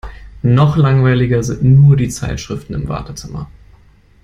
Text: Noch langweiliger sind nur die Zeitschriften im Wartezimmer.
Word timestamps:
Noch 0.41 0.77
langweiliger 0.77 1.43
sind 1.43 1.61
nur 1.61 1.95
die 1.95 2.09
Zeitschriften 2.09 2.73
im 2.73 2.87
Wartezimmer. 2.89 3.51